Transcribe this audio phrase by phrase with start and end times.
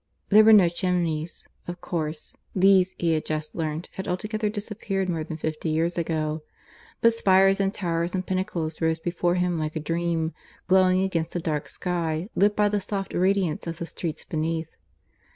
[0.29, 5.23] There were no chimneys, of course (these, he had just learnt, had altogether disappeared more
[5.23, 6.41] than fifty years ago),
[7.01, 10.33] but spires and towers and pinnacles rose before him like a dream,
[10.65, 14.75] glowing against the dark sky, lit by the soft radiance of the streets beneath.